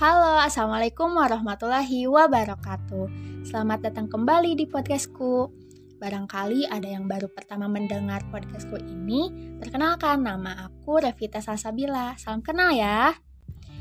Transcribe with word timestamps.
Halo, 0.00 0.40
Assalamualaikum 0.40 1.12
warahmatullahi 1.12 2.08
wabarakatuh. 2.08 3.04
Selamat 3.44 3.84
datang 3.84 4.08
kembali 4.08 4.56
di 4.56 4.64
podcastku. 4.64 5.52
Barangkali 6.00 6.64
ada 6.64 6.88
yang 6.88 7.04
baru 7.04 7.28
pertama 7.28 7.68
mendengar 7.68 8.24
podcastku 8.32 8.80
ini 8.80 9.28
Perkenalkan, 9.60 10.24
nama 10.24 10.64
aku 10.64 11.04
Revita 11.04 11.44
Salsabila 11.44 12.16
Salam 12.16 12.40
kenal 12.40 12.72
ya 12.72 13.12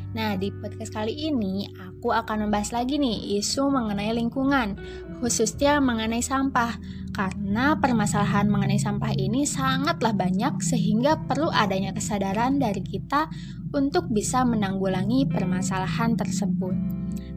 Nah, 0.10 0.34
di 0.42 0.50
podcast 0.50 0.90
kali 0.90 1.14
ini 1.30 1.70
aku 1.78 2.10
akan 2.10 2.50
membahas 2.50 2.74
lagi 2.74 2.98
nih 2.98 3.38
isu 3.38 3.70
mengenai 3.70 4.10
lingkungan, 4.18 4.74
khususnya 5.22 5.78
mengenai 5.78 6.26
sampah. 6.26 6.82
Karena 7.14 7.78
permasalahan 7.78 8.50
mengenai 8.50 8.80
sampah 8.82 9.14
ini 9.14 9.46
sangatlah 9.46 10.16
banyak 10.16 10.62
sehingga 10.66 11.20
perlu 11.30 11.54
adanya 11.54 11.94
kesadaran 11.94 12.58
dari 12.58 12.82
kita 12.82 13.30
untuk 13.76 14.10
bisa 14.10 14.42
menanggulangi 14.48 15.30
permasalahan 15.30 16.18
tersebut. 16.18 16.74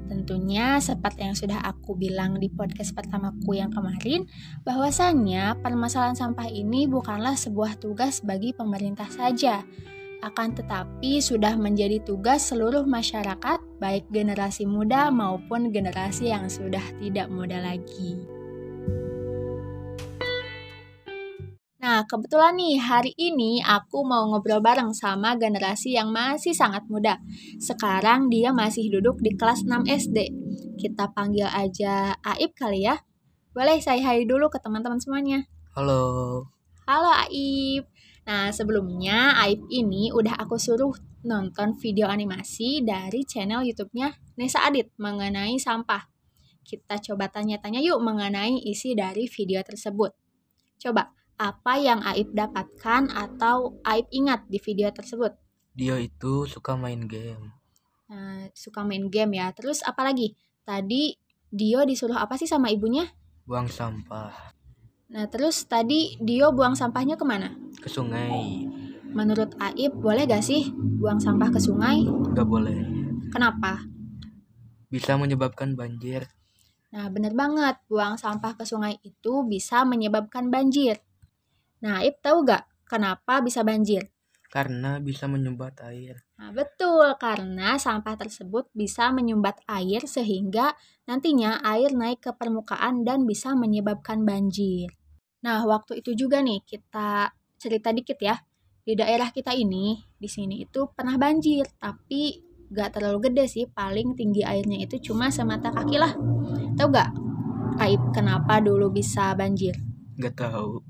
Tentunya 0.09 0.79
seperti 0.79 1.25
yang 1.25 1.37
sudah 1.37 1.61
aku 1.67 1.98
bilang 1.98 2.39
di 2.39 2.48
podcast 2.48 2.97
pertamaku 2.97 3.59
yang 3.59 3.69
kemarin, 3.69 4.25
bahwasannya 4.65 5.61
permasalahan 5.61 6.17
sampah 6.17 6.48
ini 6.48 6.89
bukanlah 6.89 7.34
sebuah 7.37 7.81
tugas 7.83 8.23
bagi 8.23 8.55
pemerintah 8.55 9.09
saja, 9.11 9.67
akan 10.23 10.55
tetapi 10.55 11.19
sudah 11.19 11.59
menjadi 11.59 11.99
tugas 12.07 12.47
seluruh 12.47 12.87
masyarakat, 12.87 13.59
baik 13.83 14.07
generasi 14.15 14.65
muda 14.65 15.11
maupun 15.11 15.75
generasi 15.75 16.31
yang 16.31 16.47
sudah 16.47 16.83
tidak 17.03 17.27
muda 17.27 17.59
lagi. 17.59 18.23
Nah, 21.83 22.07
kebetulan 22.07 22.55
nih 22.55 22.79
hari 22.79 23.11
ini 23.19 23.59
aku 23.59 24.07
mau 24.07 24.31
ngobrol 24.31 24.62
bareng 24.62 24.95
sama 24.95 25.34
generasi 25.34 25.98
yang 25.98 26.15
masih 26.15 26.55
sangat 26.55 26.87
muda. 26.87 27.19
Sekarang 27.59 28.31
dia 28.31 28.55
masih 28.55 28.87
duduk 28.87 29.19
di 29.19 29.34
kelas 29.34 29.67
6 29.67 29.91
SD. 29.91 30.31
Kita 30.78 31.11
panggil 31.11 31.50
aja 31.50 32.15
Aib 32.23 32.55
kali 32.55 32.87
ya. 32.87 33.03
Boleh 33.50 33.83
saya 33.83 33.98
hai 33.98 34.23
dulu 34.23 34.47
ke 34.47 34.62
teman-teman 34.62 35.03
semuanya. 35.03 35.50
Halo. 35.75 36.47
Halo 36.87 37.11
Aib. 37.27 37.92
Nah, 38.23 38.55
sebelumnya 38.55 39.34
Aib 39.42 39.67
ini 39.67 40.15
udah 40.15 40.39
aku 40.39 40.55
suruh 40.55 40.95
nonton 41.27 41.75
video 41.78 42.06
animasi 42.06 42.83
dari 42.83 43.27
channel 43.27 43.67
YouTube-nya 43.67 44.39
Nesa 44.39 44.62
Adit 44.62 44.95
mengenai 44.98 45.59
sampah. 45.59 46.06
Kita 46.62 47.03
coba 47.03 47.27
tanya-tanya 47.27 47.83
yuk 47.83 47.98
mengenai 47.98 48.62
isi 48.62 48.95
dari 48.95 49.27
video 49.27 49.59
tersebut. 49.67 50.15
Coba, 50.78 51.11
apa 51.34 51.75
yang 51.78 51.98
Aib 52.06 52.31
dapatkan 52.31 53.11
atau 53.11 53.83
Aib 53.83 54.06
ingat 54.15 54.47
di 54.47 54.62
video 54.62 54.95
tersebut? 54.95 55.34
Dia 55.75 55.98
itu 55.98 56.47
suka 56.47 56.78
main 56.78 57.11
game. 57.11 57.59
Nah, 58.06 58.47
suka 58.55 58.87
main 58.87 59.11
game 59.11 59.43
ya. 59.43 59.50
Terus 59.50 59.83
apa 59.83 60.06
lagi? 60.06 60.39
Tadi 60.62 61.17
Dio 61.50 61.83
disuruh 61.83 62.17
apa 62.17 62.39
sih 62.39 62.47
sama 62.47 62.70
ibunya? 62.70 63.09
Buang 63.43 63.67
sampah. 63.67 64.52
Nah, 65.13 65.29
terus 65.29 65.69
tadi 65.69 66.17
Dio 66.17 66.57
buang 66.57 66.73
sampahnya 66.73 67.21
ke 67.21 67.25
mana? 67.29 67.53
Ke 67.77 67.93
sungai. 67.93 68.65
Menurut 69.13 69.53
Aib, 69.61 70.01
boleh 70.01 70.25
gak 70.25 70.41
sih 70.41 70.73
buang 70.73 71.21
sampah 71.21 71.53
ke 71.53 71.61
sungai? 71.61 72.09
Gak 72.33 72.49
boleh. 72.49 72.81
Kenapa? 73.29 73.85
Bisa 74.89 75.21
menyebabkan 75.21 75.77
banjir. 75.77 76.33
Nah, 76.97 77.13
bener 77.13 77.37
banget. 77.37 77.77
Buang 77.93 78.17
sampah 78.17 78.57
ke 78.57 78.65
sungai 78.65 78.97
itu 79.05 79.45
bisa 79.45 79.85
menyebabkan 79.85 80.49
banjir. 80.49 81.05
Nah, 81.85 82.01
Aib 82.01 82.17
tahu 82.25 82.49
gak 82.49 82.65
kenapa 82.89 83.45
bisa 83.45 83.61
banjir? 83.61 84.09
Karena 84.49 84.97
bisa 84.97 85.29
menyumbat 85.29 85.77
air. 85.85 86.25
Nah, 86.41 86.57
betul. 86.57 87.05
Karena 87.21 87.77
sampah 87.77 88.17
tersebut 88.17 88.72
bisa 88.72 89.12
menyumbat 89.12 89.61
air 89.69 90.09
sehingga 90.09 90.72
nantinya 91.05 91.61
air 91.61 91.93
naik 91.93 92.25
ke 92.25 92.33
permukaan 92.33 93.05
dan 93.05 93.28
bisa 93.28 93.53
menyebabkan 93.53 94.25
banjir. 94.25 95.02
Nah, 95.42 95.66
waktu 95.66 96.03
itu 96.03 96.14
juga 96.14 96.38
nih 96.38 96.62
kita 96.62 97.34
cerita 97.58 97.91
dikit 97.91 98.19
ya. 98.22 98.38
Di 98.82 98.98
daerah 98.98 99.30
kita 99.30 99.54
ini, 99.54 99.98
di 100.19 100.26
sini 100.26 100.66
itu 100.66 100.91
pernah 100.91 101.14
banjir, 101.14 101.66
tapi 101.78 102.42
gak 102.70 102.98
terlalu 102.98 103.30
gede 103.30 103.44
sih. 103.47 103.64
Paling 103.70 104.19
tinggi 104.19 104.42
airnya 104.42 104.82
itu 104.82 105.12
cuma 105.12 105.30
semata 105.30 105.70
kaki 105.70 105.98
lah. 105.98 106.14
Tahu 106.78 106.88
gak, 106.91 107.10
Aib 107.78 108.12
kenapa 108.12 108.60
dulu 108.60 108.92
bisa 108.92 109.32
banjir? 109.32 109.75
Gak 110.19 110.38
tahu. 110.38 110.82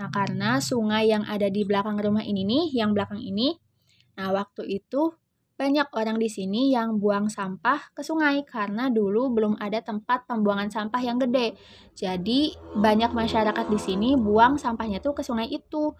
Nah, 0.00 0.08
karena 0.08 0.60
sungai 0.62 1.12
yang 1.12 1.24
ada 1.28 1.48
di 1.52 1.62
belakang 1.66 2.00
rumah 2.00 2.24
ini 2.24 2.46
nih, 2.46 2.72
yang 2.72 2.96
belakang 2.96 3.20
ini, 3.20 3.52
nah 4.16 4.32
waktu 4.32 4.80
itu 4.80 5.12
banyak 5.60 5.92
orang 5.92 6.16
di 6.16 6.32
sini 6.32 6.72
yang 6.72 6.96
buang 6.96 7.28
sampah 7.28 7.92
ke 7.92 8.00
sungai 8.00 8.40
karena 8.48 8.88
dulu 8.88 9.28
belum 9.28 9.60
ada 9.60 9.84
tempat 9.84 10.24
pembuangan 10.24 10.72
sampah 10.72 11.04
yang 11.04 11.20
gede. 11.20 11.52
Jadi 11.92 12.56
banyak 12.80 13.12
masyarakat 13.12 13.66
di 13.68 13.76
sini 13.76 14.16
buang 14.16 14.56
sampahnya 14.56 15.04
tuh 15.04 15.12
ke 15.12 15.20
sungai 15.20 15.52
itu. 15.52 15.92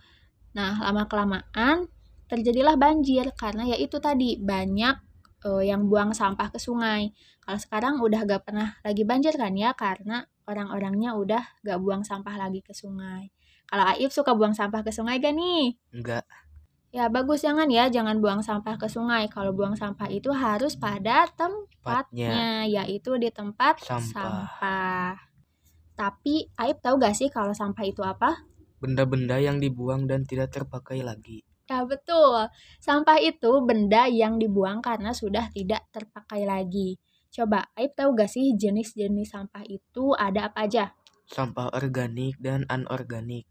Nah, 0.57 0.81
lama-kelamaan 0.81 1.93
terjadilah 2.33 2.81
banjir 2.81 3.37
karena 3.37 3.69
ya 3.69 3.77
itu 3.77 4.01
tadi 4.01 4.41
banyak 4.41 4.97
uh, 5.45 5.61
yang 5.61 5.93
buang 5.93 6.17
sampah 6.17 6.49
ke 6.49 6.57
sungai. 6.57 7.13
Kalau 7.45 7.61
sekarang 7.61 8.01
udah 8.01 8.25
gak 8.25 8.49
pernah 8.49 8.81
lagi 8.81 9.05
banjir 9.05 9.37
kan 9.37 9.53
ya 9.53 9.77
karena 9.77 10.25
orang-orangnya 10.49 11.21
udah 11.21 11.61
gak 11.61 11.79
buang 11.85 12.01
sampah 12.01 12.33
lagi 12.41 12.65
ke 12.65 12.73
sungai. 12.73 13.29
Kalau 13.69 13.85
Aib 13.93 14.09
suka 14.09 14.33
buang 14.33 14.57
sampah 14.57 14.81
ke 14.81 14.89
sungai 14.89 15.21
gak 15.21 15.37
nih? 15.37 15.77
Enggak. 15.93 16.25
Ya 16.91 17.07
bagus 17.07 17.47
jangan 17.47 17.71
ya, 17.71 17.87
jangan 17.87 18.19
buang 18.19 18.43
sampah 18.43 18.75
ke 18.75 18.91
sungai. 18.91 19.31
Kalau 19.31 19.55
buang 19.55 19.79
sampah 19.79 20.11
itu 20.11 20.35
harus 20.35 20.75
pada 20.75 21.31
tempatnya, 21.39 22.67
yaitu 22.67 23.15
di 23.15 23.31
tempat 23.31 23.79
Sampah. 23.79 24.11
sampah. 24.11 25.15
Tapi 25.95 26.51
Aib 26.59 26.83
tahu 26.83 26.99
gak 26.99 27.15
sih 27.15 27.31
kalau 27.31 27.55
sampah 27.55 27.87
itu 27.87 28.03
apa? 28.03 28.43
Benda-benda 28.83 29.39
yang 29.39 29.63
dibuang 29.63 30.11
dan 30.11 30.27
tidak 30.27 30.51
terpakai 30.51 31.05
lagi. 31.07 31.47
Ya 31.71 31.87
betul, 31.87 32.51
sampah 32.83 33.23
itu 33.23 33.63
benda 33.63 34.11
yang 34.11 34.43
dibuang 34.43 34.83
karena 34.83 35.15
sudah 35.15 35.47
tidak 35.55 35.87
terpakai 35.95 36.43
lagi. 36.43 36.99
Coba 37.31 37.71
Aib 37.79 37.95
tahu 37.95 38.19
gak 38.19 38.35
sih 38.35 38.59
jenis-jenis 38.59 39.31
sampah 39.31 39.63
itu 39.63 40.11
ada 40.19 40.51
apa 40.51 40.67
aja? 40.67 40.91
Sampah 41.31 41.71
organik 41.71 42.35
dan 42.43 42.67
anorganik. 42.67 43.47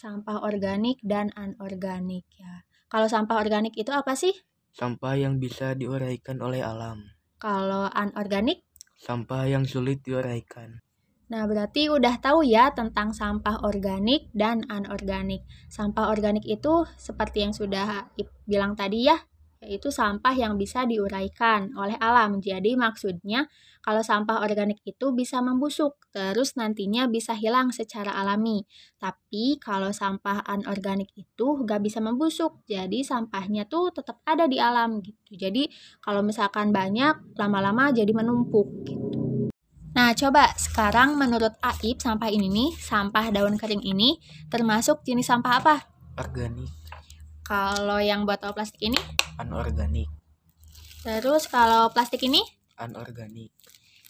Sampah 0.00 0.40
organik 0.48 0.96
dan 1.04 1.28
anorganik 1.36 2.24
ya. 2.40 2.64
Kalau 2.88 3.04
sampah 3.04 3.36
organik 3.36 3.76
itu 3.76 3.92
apa 3.92 4.16
sih? 4.16 4.32
Sampah 4.72 5.12
yang 5.12 5.36
bisa 5.36 5.76
diuraikan 5.76 6.40
oleh 6.40 6.64
alam. 6.64 7.04
Kalau 7.36 7.84
anorganik? 7.92 8.64
Sampah 8.96 9.44
yang 9.44 9.68
sulit 9.68 10.00
diuraikan. 10.00 10.80
Nah, 11.28 11.44
berarti 11.44 11.92
udah 11.92 12.16
tahu 12.16 12.48
ya 12.48 12.72
tentang 12.72 13.12
sampah 13.12 13.60
organik 13.60 14.32
dan 14.32 14.64
anorganik. 14.72 15.44
Sampah 15.68 16.08
organik 16.08 16.48
itu 16.48 16.88
seperti 16.96 17.44
yang 17.44 17.52
sudah 17.52 18.08
bilang 18.48 18.80
tadi 18.80 19.04
ya, 19.04 19.20
yaitu 19.60 19.92
sampah 19.92 20.32
yang 20.32 20.56
bisa 20.56 20.88
diuraikan 20.88 21.76
oleh 21.76 21.92
alam. 22.00 22.40
Jadi 22.40 22.80
maksudnya 22.80 23.44
kalau 23.84 24.00
sampah 24.00 24.40
organik 24.40 24.80
itu 24.88 25.12
bisa 25.12 25.44
membusuk, 25.44 26.00
terus 26.12 26.56
nantinya 26.56 27.04
bisa 27.12 27.36
hilang 27.36 27.68
secara 27.68 28.16
alami. 28.16 28.64
Tapi 28.96 29.60
kalau 29.60 29.92
sampah 29.92 30.40
anorganik 30.48 31.12
itu 31.12 31.60
gak 31.68 31.84
bisa 31.84 32.00
membusuk, 32.00 32.64
jadi 32.64 33.04
sampahnya 33.04 33.68
tuh 33.68 33.92
tetap 33.92 34.24
ada 34.24 34.48
di 34.48 34.56
alam 34.56 35.04
gitu. 35.04 35.36
Jadi 35.36 35.68
kalau 36.00 36.24
misalkan 36.24 36.72
banyak, 36.72 37.36
lama-lama 37.36 37.92
jadi 37.92 38.10
menumpuk 38.16 38.68
gitu. 38.88 39.48
Nah, 39.90 40.16
coba 40.16 40.48
sekarang 40.56 41.20
menurut 41.20 41.52
Aib 41.60 42.00
sampah 42.00 42.32
ini 42.32 42.48
nih, 42.48 42.70
sampah 42.80 43.28
daun 43.28 43.60
kering 43.60 43.84
ini 43.84 44.16
termasuk 44.48 45.04
jenis 45.04 45.28
sampah 45.28 45.52
apa? 45.60 45.76
Organik. 46.16 46.70
Kalau 47.44 47.98
yang 47.98 48.22
botol 48.22 48.54
plastik 48.54 48.78
ini? 48.78 49.19
Anorganik. 49.40 50.12
Terus 51.00 51.48
kalau 51.48 51.88
plastik 51.88 52.20
ini? 52.28 52.44
Anorganik. 52.76 53.48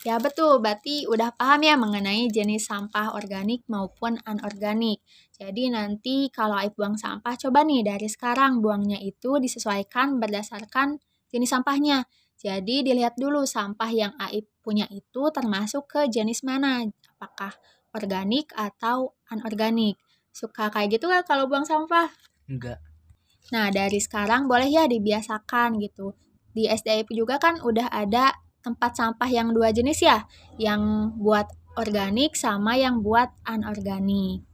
Ya 0.03 0.19
betul, 0.19 0.59
berarti 0.59 1.07
udah 1.07 1.31
paham 1.39 1.63
ya 1.63 1.79
mengenai 1.79 2.27
jenis 2.33 2.67
sampah 2.67 3.15
organik 3.15 3.63
maupun 3.71 4.19
anorganik. 4.27 4.99
Jadi 5.37 5.71
nanti 5.71 6.33
kalau 6.35 6.59
Aib 6.59 6.75
buang 6.75 6.99
sampah, 6.99 7.39
coba 7.39 7.63
nih 7.63 7.87
dari 7.87 8.11
sekarang 8.11 8.59
buangnya 8.59 8.99
itu 8.99 9.39
disesuaikan 9.39 10.19
berdasarkan 10.19 10.99
jenis 11.31 11.53
sampahnya. 11.53 12.11
Jadi 12.41 12.83
dilihat 12.83 13.15
dulu 13.15 13.47
sampah 13.47 13.93
yang 13.93 14.17
Aib 14.19 14.51
punya 14.65 14.89
itu 14.91 15.31
termasuk 15.31 15.87
ke 15.87 16.11
jenis 16.11 16.43
mana, 16.43 16.83
apakah 17.07 17.55
organik 17.95 18.51
atau 18.57 19.15
anorganik. 19.31 19.95
Suka 20.35 20.75
kayak 20.75 20.99
gitu 20.99 21.07
kan 21.07 21.23
kalau 21.23 21.47
buang 21.47 21.69
sampah? 21.69 22.11
Enggak. 22.51 22.90
Nah, 23.51 23.73
dari 23.73 23.99
sekarang 23.99 24.47
boleh 24.47 24.69
ya 24.69 24.85
dibiasakan 24.85 25.81
gitu. 25.81 26.15
Di 26.53 26.69
SDIP 26.69 27.17
juga 27.17 27.41
kan 27.41 27.59
udah 27.65 27.89
ada 27.89 28.37
tempat 28.61 29.01
sampah 29.01 29.31
yang 29.33 29.57
dua 29.57 29.73
jenis 29.73 30.05
ya, 30.05 30.29
yang 30.61 31.15
buat 31.17 31.49
organik 31.81 32.37
sama 32.37 32.77
yang 32.77 33.01
buat 33.01 33.33
anorganik. 33.49 34.45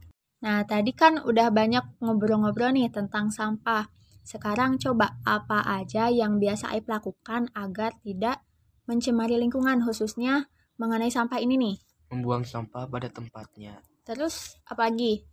Nah, 0.41 0.63
tadi 0.63 0.93
kan 0.93 1.19
udah 1.19 1.49
banyak 1.49 1.99
ngobrol-ngobrol 1.99 2.71
nih 2.71 2.93
tentang 2.93 3.33
sampah. 3.33 3.89
Sekarang 4.21 4.77
coba 4.77 5.17
apa 5.23 5.63
aja 5.65 6.11
yang 6.11 6.37
biasa 6.37 6.75
Aib 6.75 6.85
lakukan 6.85 7.49
agar 7.55 7.95
tidak 8.03 8.43
mencemari 8.85 9.39
lingkungan 9.39 9.81
khususnya 9.83 10.47
mengenai 10.77 11.09
sampah 11.09 11.41
ini 11.41 11.55
nih. 11.57 11.75
Membuang 12.13 12.45
sampah 12.45 12.87
pada 12.87 13.09
tempatnya. 13.11 13.81
Terus 14.07 14.55
apa 14.63 14.87
lagi? 14.87 15.25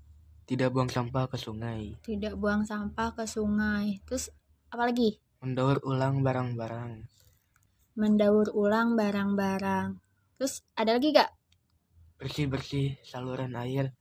Tidak 0.44 0.68
buang 0.68 0.92
sampah 0.92 1.24
ke 1.24 1.40
sungai. 1.40 1.96
Tidak 2.04 2.36
buang 2.36 2.68
sampah 2.68 3.16
ke 3.16 3.24
sungai. 3.24 4.04
Terus 4.04 4.28
apa 4.68 4.92
lagi? 4.92 5.16
Mendaur 5.40 5.80
ulang 5.88 6.20
barang-barang. 6.20 7.00
Mendaur 7.96 8.52
ulang 8.52 8.92
barang-barang. 8.92 9.96
Terus 10.36 10.60
ada 10.76 11.00
lagi 11.00 11.16
gak? 11.16 11.32
Bersih-bersih 12.20 13.00
saluran 13.00 13.56
air. 13.56 13.96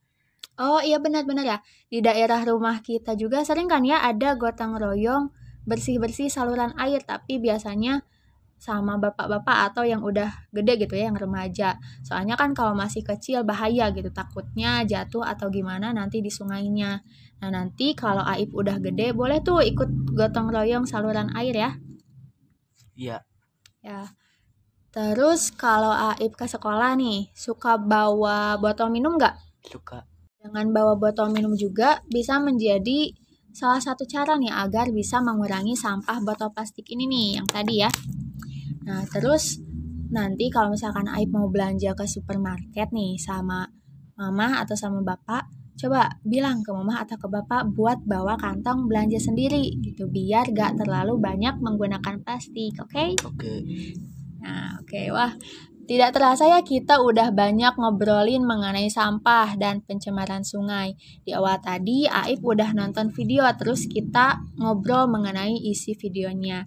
Oh 0.60 0.84
iya 0.84 1.00
benar-benar 1.00 1.48
ya. 1.48 1.58
Di 1.88 2.04
daerah 2.04 2.44
rumah 2.44 2.84
kita 2.84 3.16
juga 3.16 3.40
sering 3.40 3.64
kan 3.64 3.80
ya 3.80 4.04
ada 4.04 4.36
gotong 4.36 4.76
royong 4.76 5.32
bersih-bersih 5.64 6.28
saluran 6.28 6.76
air. 6.76 7.00
Tapi 7.08 7.40
biasanya 7.40 8.04
sama 8.64 8.96
bapak-bapak 8.96 9.68
atau 9.68 9.84
yang 9.84 10.00
udah 10.00 10.48
gede 10.48 10.88
gitu 10.88 10.96
ya, 10.96 11.12
yang 11.12 11.20
remaja. 11.20 11.76
Soalnya 12.00 12.32
kan 12.40 12.56
kalau 12.56 12.72
masih 12.72 13.04
kecil 13.04 13.44
bahaya 13.44 13.92
gitu, 13.92 14.08
takutnya 14.08 14.80
jatuh 14.88 15.20
atau 15.20 15.52
gimana 15.52 15.92
nanti 15.92 16.24
di 16.24 16.32
sungainya. 16.32 17.04
Nah 17.44 17.50
nanti 17.52 17.92
kalau 17.92 18.24
Aib 18.24 18.56
udah 18.56 18.80
gede, 18.80 19.12
boleh 19.12 19.44
tuh 19.44 19.60
ikut 19.60 20.16
gotong 20.16 20.48
royong 20.48 20.88
saluran 20.88 21.28
air 21.36 21.52
ya. 21.52 21.70
Iya. 22.96 23.16
Ya. 23.84 24.08
Terus 24.88 25.52
kalau 25.52 25.92
Aib 25.92 26.32
ke 26.32 26.48
sekolah 26.48 26.96
nih, 26.96 27.28
suka 27.36 27.76
bawa 27.76 28.56
botol 28.56 28.88
minum 28.88 29.20
nggak? 29.20 29.36
Suka. 29.60 30.08
Dengan 30.40 30.72
bawa 30.72 30.96
botol 30.96 31.28
minum 31.36 31.52
juga 31.52 32.00
bisa 32.08 32.40
menjadi 32.40 33.12
salah 33.52 33.78
satu 33.78 34.08
cara 34.08 34.40
nih 34.40 34.50
agar 34.50 34.88
bisa 34.88 35.20
mengurangi 35.20 35.76
sampah 35.76 36.24
botol 36.24 36.48
plastik 36.48 36.88
ini 36.88 37.04
nih 37.04 37.28
yang 37.44 37.48
tadi 37.50 37.84
ya. 37.84 37.92
Nah, 38.84 39.02
terus 39.08 39.60
nanti 40.12 40.52
kalau 40.52 40.72
misalkan 40.72 41.08
Aib 41.10 41.32
mau 41.32 41.48
belanja 41.48 41.96
ke 41.96 42.04
supermarket 42.06 42.92
nih 42.92 43.16
sama 43.18 43.66
mama 44.14 44.62
atau 44.62 44.76
sama 44.78 45.02
bapak, 45.02 45.50
coba 45.74 46.20
bilang 46.22 46.62
ke 46.62 46.70
mama 46.70 47.02
atau 47.02 47.18
ke 47.18 47.26
bapak 47.26 47.74
buat 47.74 47.98
bawa 48.06 48.38
kantong 48.38 48.86
belanja 48.86 49.18
sendiri 49.18 49.74
gitu 49.82 50.06
biar 50.06 50.54
gak 50.54 50.78
terlalu 50.78 51.18
banyak 51.18 51.58
menggunakan 51.58 52.22
plastik, 52.22 52.78
oke? 52.78 52.94
Okay? 52.94 53.08
Oke. 53.26 53.42
Okay. 53.42 53.58
Nah, 54.44 54.78
oke. 54.78 54.86
Okay. 54.86 55.06
Wah, 55.10 55.32
tidak 55.84 56.16
terasa 56.16 56.48
ya 56.48 56.64
kita 56.64 56.96
udah 57.04 57.28
banyak 57.28 57.76
ngobrolin 57.76 58.40
mengenai 58.40 58.88
sampah 58.88 59.52
dan 59.60 59.84
pencemaran 59.84 60.40
sungai. 60.40 60.96
Di 61.24 61.36
awal 61.36 61.60
tadi 61.60 62.08
Aib 62.08 62.40
udah 62.40 62.72
nonton 62.72 63.12
video 63.12 63.44
terus 63.52 63.84
kita 63.84 64.40
ngobrol 64.56 65.12
mengenai 65.12 65.52
isi 65.60 65.92
videonya. 65.92 66.64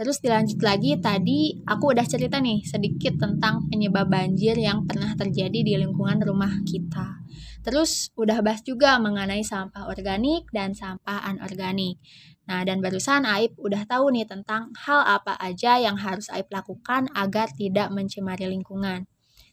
Terus 0.00 0.16
dilanjut 0.24 0.64
lagi 0.64 0.96
tadi 0.96 1.60
aku 1.60 1.92
udah 1.92 2.08
cerita 2.08 2.40
nih 2.40 2.64
sedikit 2.64 3.20
tentang 3.20 3.68
penyebab 3.68 4.08
banjir 4.08 4.56
yang 4.56 4.88
pernah 4.88 5.12
terjadi 5.12 5.60
di 5.60 5.76
lingkungan 5.76 6.24
rumah 6.24 6.64
kita. 6.64 7.20
Terus 7.60 8.08
udah 8.16 8.40
bahas 8.40 8.64
juga 8.64 8.96
mengenai 8.96 9.44
sampah 9.44 9.92
organik 9.92 10.48
dan 10.56 10.72
sampah 10.72 11.20
anorganik. 11.28 12.00
Nah, 12.48 12.64
dan 12.64 12.80
barusan 12.80 13.28
Aib 13.28 13.52
udah 13.60 13.84
tahu 13.84 14.16
nih 14.16 14.24
tentang 14.24 14.72
hal 14.72 15.04
apa 15.04 15.36
aja 15.36 15.76
yang 15.76 16.00
harus 16.00 16.32
Aib 16.32 16.48
lakukan 16.48 17.12
agar 17.12 17.52
tidak 17.52 17.92
mencemari 17.92 18.48
lingkungan. 18.48 19.04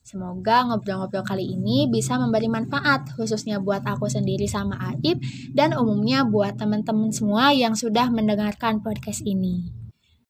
Semoga 0.08 0.64
ngobrol-ngobrol 0.64 1.28
kali 1.28 1.44
ini 1.44 1.92
bisa 1.92 2.16
memberi 2.16 2.48
manfaat 2.48 3.12
khususnya 3.20 3.60
buat 3.60 3.84
aku 3.84 4.08
sendiri 4.08 4.48
sama 4.48 4.80
Aib 4.96 5.20
dan 5.52 5.76
umumnya 5.76 6.24
buat 6.24 6.56
teman-teman 6.56 7.12
semua 7.12 7.52
yang 7.52 7.76
sudah 7.76 8.08
mendengarkan 8.08 8.80
podcast 8.80 9.20
ini. 9.28 9.76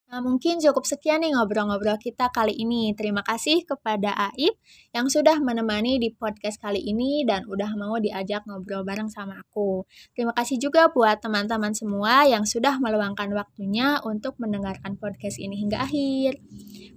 Nah, 0.07 0.23
mungkin 0.23 0.63
cukup 0.63 0.87
sekian 0.87 1.19
nih 1.19 1.35
ngobrol-ngobrol 1.35 1.99
kita 1.99 2.31
kali 2.31 2.55
ini. 2.55 2.95
Terima 2.95 3.19
kasih 3.27 3.67
kepada 3.67 4.15
Aib 4.31 4.55
yang 4.95 5.11
sudah 5.11 5.35
menemani 5.43 5.99
di 5.99 6.15
podcast 6.15 6.63
kali 6.63 6.79
ini 6.79 7.27
dan 7.27 7.43
udah 7.43 7.75
mau 7.75 7.99
diajak 7.99 8.47
ngobrol 8.47 8.87
bareng 8.87 9.11
sama 9.11 9.43
aku. 9.43 9.83
Terima 10.15 10.31
kasih 10.31 10.63
juga 10.63 10.87
buat 10.87 11.19
teman-teman 11.19 11.75
semua 11.75 12.23
yang 12.23 12.47
sudah 12.47 12.79
meluangkan 12.79 13.27
waktunya 13.35 13.99
untuk 13.99 14.39
mendengarkan 14.39 14.95
podcast 14.95 15.43
ini 15.43 15.59
hingga 15.59 15.83
akhir. 15.83 16.39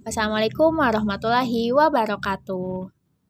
Wassalamualaikum 0.07 0.71
warahmatullahi 0.71 1.75
wabarakatuh. 1.75 3.00